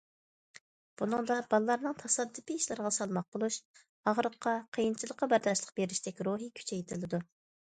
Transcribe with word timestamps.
بۇنىڭدا 1.01 1.35
بالىلارنىڭ 1.51 1.97
تاسادىپىي 1.99 2.57
ئىشلارغا 2.61 2.91
سالماق 2.97 3.27
بولۇش، 3.35 3.59
ئاغرىققا، 4.13 4.55
قىيىنچىلىققا 4.79 5.31
بەرداشلىق 5.35 5.77
بېرىشتەك 5.83 6.25
روھى 6.31 6.53
كۈچەيتىلىدۇ. 6.63 7.23